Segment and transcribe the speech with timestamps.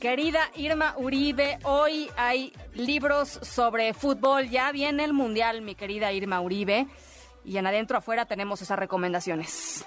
[0.00, 4.50] Querida Irma Uribe, hoy hay libros sobre fútbol.
[4.50, 6.86] Ya viene el Mundial, mi querida Irma Uribe.
[7.48, 9.86] Y en adentro afuera tenemos esas recomendaciones.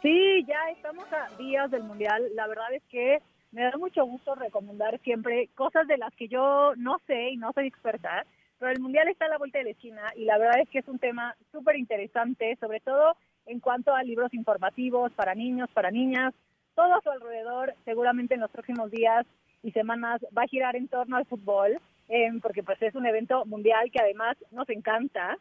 [0.00, 2.24] Sí, ya estamos a días del Mundial.
[2.36, 3.18] La verdad es que
[3.50, 7.52] me da mucho gusto recomendar siempre cosas de las que yo no sé y no
[7.52, 8.24] soy experta,
[8.60, 10.78] pero el Mundial está a la vuelta de la esquina y la verdad es que
[10.78, 13.16] es un tema súper interesante, sobre todo
[13.46, 16.32] en cuanto a libros informativos para niños, para niñas,
[16.76, 19.26] todo a su alrededor, seguramente en los próximos días
[19.64, 21.76] y semanas va a girar en torno al fútbol,
[22.08, 25.36] em, porque pues es un evento mundial que además nos encanta.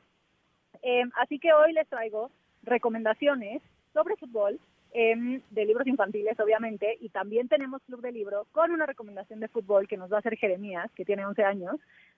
[0.82, 2.32] Em, así que hoy les traigo
[2.64, 3.62] recomendaciones
[3.94, 4.60] sobre fútbol,
[4.94, 9.48] em, de libros infantiles obviamente, y también tenemos Club de Libro con una recomendación de
[9.48, 11.76] fútbol que nos va a hacer Jeremías, que tiene 11 años.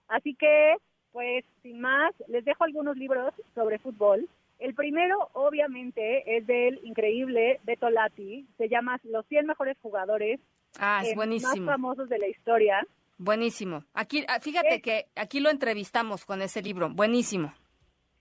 [0.07, 0.75] Así que,
[1.11, 4.27] pues sin más, les dejo algunos libros sobre fútbol.
[4.59, 8.45] El primero, obviamente, es del increíble Beto Lati.
[8.57, 10.39] Se llama Los 100 mejores jugadores
[10.79, 11.65] ah, es buenísimo.
[11.65, 12.85] más famosos de la historia.
[13.17, 13.83] Buenísimo.
[13.93, 16.89] Aquí, ah, fíjate que aquí lo entrevistamos con ese libro.
[16.89, 17.53] Buenísimo.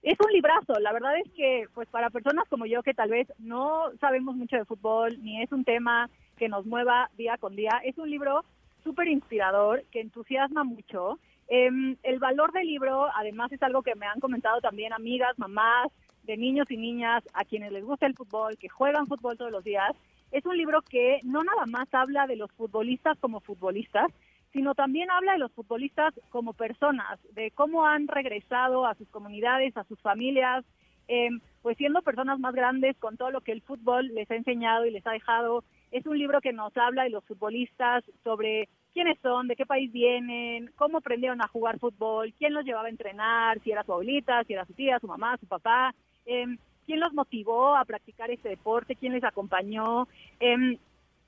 [0.02, 0.74] Es un librazo.
[0.80, 4.56] La verdad es que, pues, para personas como yo que tal vez no sabemos mucho
[4.56, 6.08] de fútbol, ni es un tema
[6.38, 8.44] que nos mueva día con día, es un libro
[8.82, 11.18] súper inspirador, que entusiasma mucho.
[11.48, 15.88] Em, el valor del libro, además, es algo que me han comentado también amigas, mamás,
[16.22, 19.64] de niños y niñas a quienes les gusta el fútbol, que juegan fútbol todos los
[19.64, 19.92] días.
[20.32, 24.10] Es un libro que no nada más habla de los futbolistas como futbolistas,
[24.52, 29.76] sino también habla de los futbolistas como personas, de cómo han regresado a sus comunidades,
[29.76, 30.64] a sus familias,
[31.08, 34.86] em, pues siendo personas más grandes con todo lo que el fútbol les ha enseñado
[34.86, 35.64] y les ha dejado.
[35.90, 39.92] Es un libro que nos habla de los futbolistas sobre quiénes son, de qué país
[39.92, 44.42] vienen, cómo aprendieron a jugar fútbol, quién los llevaba a entrenar, si era su abuelita,
[44.44, 45.94] si era su tía, su mamá, su papá,
[46.26, 46.46] eh,
[46.86, 50.08] quién los motivó a practicar este deporte, quién les acompañó.
[50.40, 50.78] Eh,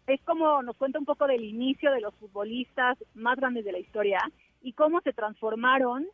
[0.06, 3.78] es como nos cuenta un poco del inicio de los futbolistas más grandes de la
[3.78, 4.20] historia
[4.60, 6.06] y cómo se transformaron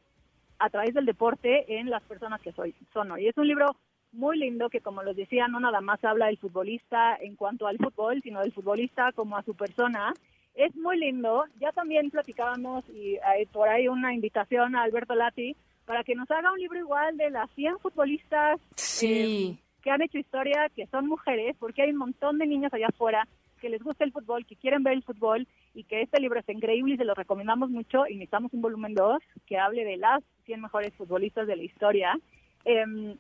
[0.59, 3.29] a través del deporte en las personas que soy, son hoy.
[3.29, 3.77] Es un libro
[4.13, 7.79] muy lindo que, como les decía, no nada más habla del futbolista en cuanto al
[7.79, 10.13] fútbol, sino del futbolista como a su persona.
[10.55, 11.45] Es muy lindo.
[11.61, 16.31] Ya también platicábamos y hay por ahí una invitación a Alberto Lati para que nos
[16.31, 19.59] haga un libro igual de las 100 futbolistas sí.
[19.59, 22.89] eh, que han hecho historia, que son mujeres, porque hay un montón de niñas allá
[22.89, 23.27] afuera
[23.59, 26.49] que les gusta el fútbol, que quieren ver el fútbol y que este libro es
[26.49, 30.23] increíble y se lo recomendamos mucho y necesitamos un volumen 2 que hable de las
[30.47, 32.19] 100 mejores futbolistas de la historia.
[32.65, 33.17] Eh,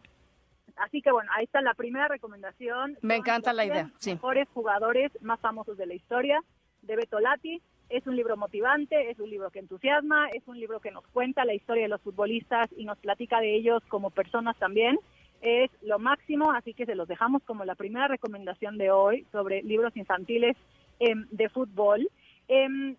[0.76, 2.96] así que bueno, ahí está la primera recomendación.
[3.02, 3.90] Me encanta la idea.
[3.98, 4.12] Sí.
[4.12, 6.42] Mejores jugadores más famosos de la historia
[6.82, 7.60] de Beto Lati.
[7.88, 11.46] Es un libro motivante, es un libro que entusiasma, es un libro que nos cuenta
[11.46, 14.98] la historia de los futbolistas y nos platica de ellos como personas también.
[15.40, 19.62] Es lo máximo, así que se los dejamos como la primera recomendación de hoy sobre
[19.62, 20.56] libros infantiles
[21.00, 22.08] eh, de fútbol.
[22.48, 22.96] Eh,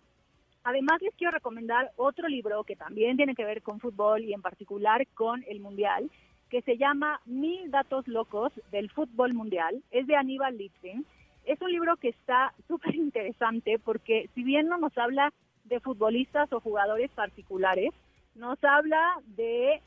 [0.64, 4.42] además les quiero recomendar otro libro que también tiene que ver con fútbol y en
[4.42, 6.10] particular con el Mundial,
[6.48, 9.82] que se llama Mil Datos Locos del Fútbol Mundial.
[9.90, 11.04] Es de Aníbal Litvin
[11.44, 15.32] es un libro que está súper interesante porque si bien no nos habla
[15.64, 17.90] de futbolistas o jugadores particulares,
[18.34, 19.00] nos habla
[19.36, 19.82] de,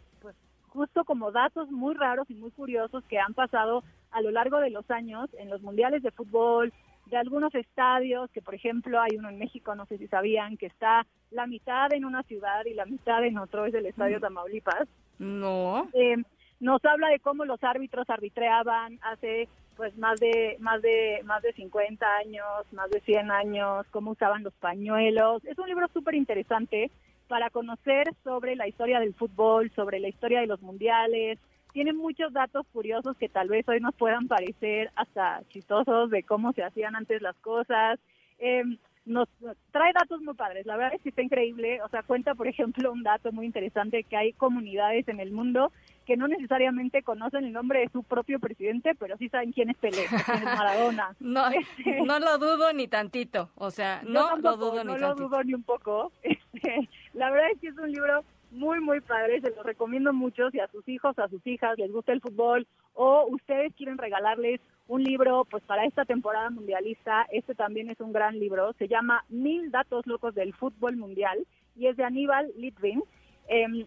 [0.73, 4.71] justo como datos muy raros y muy curiosos que han pasado a lo largo de
[4.71, 6.73] los años en los mundiales de fútbol,
[7.05, 10.65] de algunos estadios, que por ejemplo hay uno en México, no sé si sabían, que
[10.65, 14.87] está la mitad en una ciudad y la mitad en otro, es el Estadio Tamaulipas.
[15.19, 15.87] No.
[15.93, 16.15] Eh,
[16.59, 21.51] nos habla de cómo los árbitros arbitreaban hace pues más de más de más de
[21.53, 25.43] 50 años, más de 100 años, cómo usaban los pañuelos.
[25.45, 26.91] Es un libro súper interesante
[27.27, 31.39] para conocer sobre la historia del fútbol, sobre la historia de los mundiales.
[31.71, 36.53] Tiene muchos datos curiosos que tal vez hoy nos puedan parecer hasta chistosos de cómo
[36.53, 37.99] se hacían antes las cosas.
[38.39, 38.63] Eh,
[39.05, 39.27] nos
[39.71, 40.65] trae datos muy padres.
[40.65, 41.81] La verdad es que está increíble.
[41.81, 45.71] O sea, cuenta, por ejemplo, un dato muy interesante que hay comunidades en el mundo
[46.05, 49.77] que no necesariamente conocen el nombre de su propio presidente, pero sí saben quién es
[49.77, 51.15] Pelé, quién es Maradona.
[51.19, 53.49] No, este, no lo dudo ni tantito.
[53.55, 55.07] O sea, no lo dudo ni no tantito.
[55.07, 56.11] lo dudo ni un poco.
[56.53, 59.41] Este, la verdad es que es un libro muy, muy padre.
[59.41, 62.67] Se lo recomiendo mucho si a sus hijos, a sus hijas les gusta el fútbol
[62.93, 68.11] o ustedes quieren regalarles un libro, pues para esta temporada mundialista, este también es un
[68.11, 68.73] gran libro.
[68.73, 73.03] Se llama Mil datos locos del fútbol mundial y es de Aníbal Litvin.
[73.47, 73.85] Eh,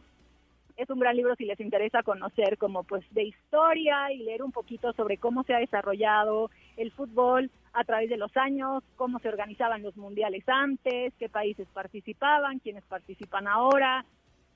[0.77, 4.53] es un gran libro si les interesa conocer como pues de historia y leer un
[4.53, 9.29] poquito sobre cómo se ha desarrollado el fútbol a través de los años, cómo se
[9.29, 14.05] organizaban los mundiales antes, qué países participaban, quiénes participan ahora,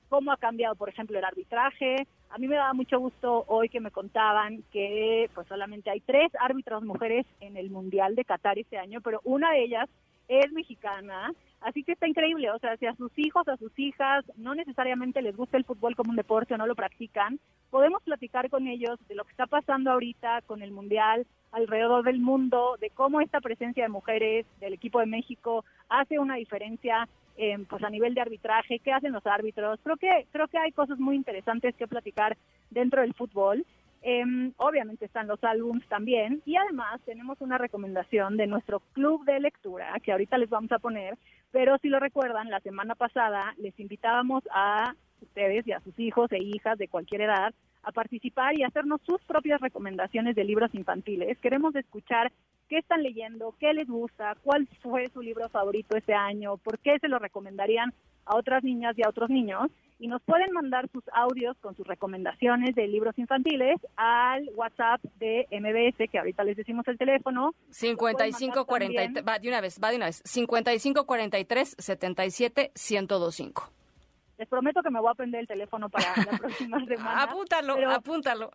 [0.09, 1.95] cómo ha cambiado, por ejemplo, el arbitraje.
[2.29, 6.31] A mí me daba mucho gusto hoy que me contaban que pues solamente hay tres
[6.39, 9.89] árbitros mujeres en el Mundial de Qatar este año, pero una de ellas
[10.31, 14.23] es mexicana, así que está increíble, o sea, si a sus hijos, a sus hijas
[14.37, 17.37] no necesariamente les gusta el fútbol como un deporte o no lo practican,
[17.69, 22.19] podemos platicar con ellos de lo que está pasando ahorita con el Mundial alrededor del
[22.19, 27.57] mundo, de cómo esta presencia de mujeres del equipo de México hace una diferencia eh,
[27.69, 29.79] pues a nivel de arbitraje, qué hacen los árbitros.
[29.83, 32.37] Creo que creo que hay cosas muy interesantes que platicar
[32.69, 33.65] dentro del fútbol.
[34.03, 34.23] Eh,
[34.57, 39.93] obviamente están los álbums también y además tenemos una recomendación de nuestro club de lectura
[40.03, 41.17] que ahorita les vamos a poner,
[41.51, 46.31] pero si lo recuerdan, la semana pasada les invitábamos a ustedes y a sus hijos
[46.31, 47.53] e hijas de cualquier edad
[47.83, 51.37] a participar y hacernos sus propias recomendaciones de libros infantiles.
[51.39, 52.31] Queremos escuchar
[52.69, 56.97] qué están leyendo, qué les gusta, cuál fue su libro favorito este año, por qué
[56.99, 57.93] se lo recomendarían
[58.25, 59.67] a otras niñas y a otros niños.
[59.99, 65.47] Y nos pueden mandar sus audios con sus recomendaciones de libros infantiles al WhatsApp de
[65.51, 67.53] MBS, que ahorita les decimos el teléfono.
[67.69, 70.23] 5540, va de una vez, va de una vez.
[70.25, 73.71] 5543 77 1025.
[74.39, 77.21] Les prometo que me voy a aprender el teléfono para la próxima semana.
[77.21, 78.51] apúntalo, pero apúntalo.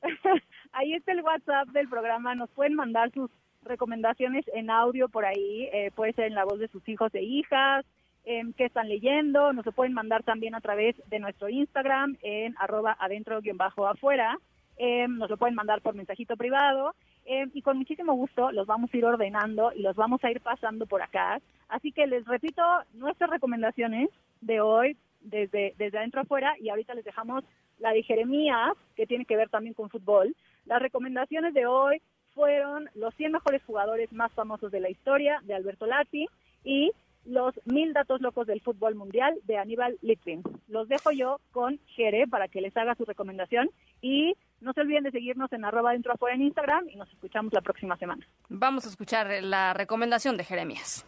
[0.72, 2.34] ahí está el WhatsApp del programa.
[2.34, 3.30] Nos pueden mandar sus
[3.62, 5.68] recomendaciones en audio por ahí.
[5.72, 7.84] Eh, puede ser en la voz de sus hijos e hijas,
[8.24, 9.52] eh, qué están leyendo.
[9.52, 14.38] Nos lo pueden mandar también a través de nuestro Instagram en arroba adentro-afuera.
[14.76, 16.94] Eh, nos lo pueden mandar por mensajito privado.
[17.24, 20.40] Eh, y con muchísimo gusto los vamos a ir ordenando y los vamos a ir
[20.40, 21.40] pasando por acá.
[21.68, 22.62] Así que les repito
[22.94, 24.10] nuestras recomendaciones
[24.40, 27.44] de hoy desde, desde adentro afuera y ahorita les dejamos
[27.78, 30.34] la de Jeremías, que tiene que ver también con fútbol.
[30.66, 32.02] Las recomendaciones de hoy
[32.34, 36.26] fueron los 100 mejores jugadores más famosos de la historia de Alberto Lati
[36.64, 36.92] y
[37.24, 40.42] los mil datos locos del fútbol mundial de Aníbal Litvin.
[40.68, 43.70] Los dejo yo con Jere para que les haga su recomendación
[44.00, 47.52] y no se olviden de seguirnos en arroba dentro afuera en Instagram y nos escuchamos
[47.52, 48.26] la próxima semana.
[48.48, 51.06] Vamos a escuchar la recomendación de Jeremías.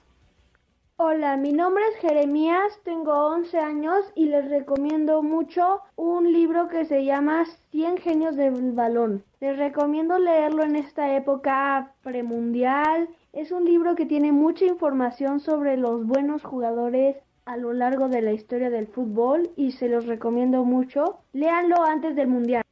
[0.97, 6.85] Hola, mi nombre es Jeremías, tengo 11 años y les recomiendo mucho un libro que
[6.85, 9.25] se llama 100 genios del balón.
[9.41, 13.09] Les recomiendo leerlo en esta época premundial.
[13.33, 18.23] Es un libro que tiene mucha información sobre los buenos jugadores a lo largo de
[18.23, 21.19] la historia del fútbol y se los recomiendo mucho.
[21.33, 22.64] Léanlo antes del mundial.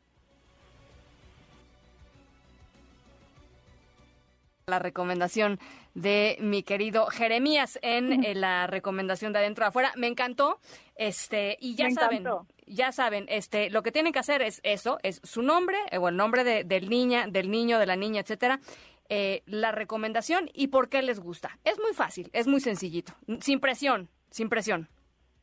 [4.72, 5.58] La recomendación
[5.94, 9.92] de mi querido Jeremías en, en la recomendación de adentro a afuera.
[9.96, 10.58] Me encantó.
[10.96, 12.46] Este, y ya Me saben, encantó.
[12.66, 16.08] ya saben, este, lo que tienen que hacer es eso, es su nombre, eh, o
[16.08, 18.60] el nombre de, del niña, del niño, de la niña, etcétera.
[19.08, 21.58] eh, la recomendación y por qué les gusta.
[21.64, 24.88] Es muy fácil, es muy sencillito, sin presión, sin presión.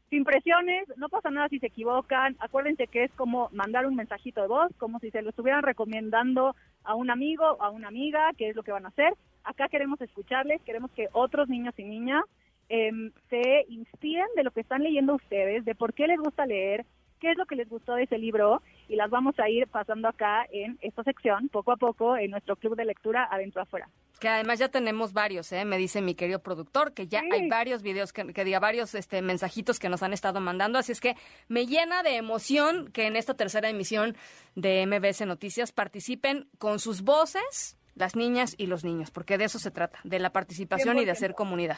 [0.09, 2.35] Sin presiones, no pasa nada si se equivocan.
[2.39, 6.55] Acuérdense que es como mandar un mensajito de voz, como si se lo estuvieran recomendando
[6.83, 9.13] a un amigo o a una amiga, que es lo que van a hacer.
[9.43, 12.23] Acá queremos escucharles, queremos que otros niños y niñas
[12.69, 12.91] eh,
[13.29, 16.85] se inspiren de lo que están leyendo ustedes, de por qué les gusta leer,
[17.19, 20.07] qué es lo que les gustó de ese libro y las vamos a ir pasando
[20.07, 23.87] acá en esta sección, poco a poco, en nuestro club de lectura adentro afuera.
[24.19, 25.63] Que además ya tenemos varios, ¿eh?
[25.65, 27.29] me dice mi querido productor, que ya Sí.
[27.31, 30.77] hay varios videos, que, que diga varios este, mensajitos que nos han estado mandando.
[30.79, 31.15] Así es que
[31.47, 34.15] me llena de emoción que en esta tercera emisión
[34.55, 39.59] de MBS Noticias participen con sus voces las niñas y los niños, porque de eso
[39.59, 41.15] se trata, de la participación y de 100%.
[41.15, 41.77] hacer comunidad.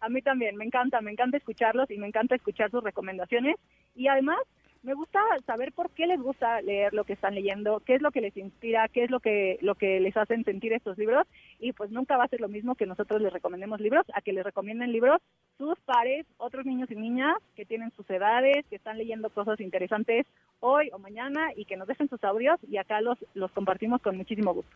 [0.00, 3.56] A mí también, me encanta, me encanta escucharlos y me encanta escuchar sus recomendaciones.
[3.94, 4.38] Y además,
[4.82, 8.10] me gusta saber por qué les gusta leer lo que están leyendo, qué es lo
[8.10, 11.26] que les inspira, qué es lo que, lo que les hacen sentir estos libros.
[11.58, 14.32] Y pues nunca va a ser lo mismo que nosotros les recomendemos libros, a que
[14.32, 15.20] les recomienden libros
[15.58, 20.26] sus pares, otros niños y niñas que tienen sus edades, que están leyendo cosas interesantes
[20.60, 24.16] hoy o mañana y que nos dejen sus audios y acá los, los compartimos con
[24.16, 24.70] muchísimo gusto.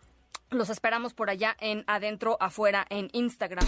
[0.51, 3.65] Los esperamos por allá en Adentro Afuera en Instagram.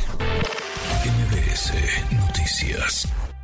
[1.06, 1.72] MBS
[2.12, 3.35] Noticias.